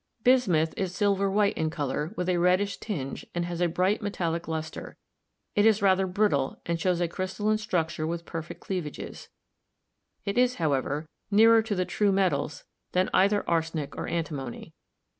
Bismuth 0.23 0.73
is 0.77 0.95
silver 0.95 1.29
white 1.29 1.55
in 1.55 1.69
color 1.69 2.11
with 2.17 2.27
a 2.27 2.37
reddish 2.39 2.77
tinge 2.77 3.23
and 3.35 3.45
has 3.45 3.61
a 3.61 3.67
bright 3.67 4.01
metallic 4.01 4.47
luster; 4.47 4.97
it 5.55 5.63
is 5.63 5.83
rather 5.83 6.07
brittle 6.07 6.59
and 6.65 6.79
shows 6.79 6.99
a 7.01 7.07
crystalline 7.07 7.59
structure 7.59 8.07
with 8.07 8.25
perfect 8.25 8.61
cleavages; 8.61 9.29
it 10.25 10.39
is, 10.39 10.55
however, 10.55 11.07
nearer 11.29 11.61
to 11.61 11.75
the 11.75 11.85
true 11.85 12.11
metals 12.11 12.63
than 12.93 13.11
either 13.13 13.47
arsenic 13.47 13.95
or 13.95 14.07
antimony. 14.07 14.73